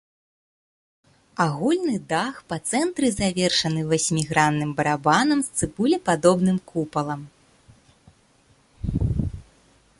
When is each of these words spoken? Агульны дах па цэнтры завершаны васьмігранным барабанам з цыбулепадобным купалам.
Агульны 1.43 1.93
дах 2.13 2.39
па 2.53 2.57
цэнтры 2.71 3.07
завершаны 3.19 3.81
васьмігранным 3.91 4.71
барабанам 4.79 5.39
з 5.49 5.55
цыбулепадобным 5.59 6.57
купалам. 6.71 7.21